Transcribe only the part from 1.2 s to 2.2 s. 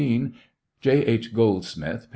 Goldsmith, (p.